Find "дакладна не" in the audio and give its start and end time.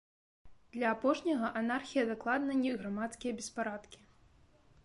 2.13-2.71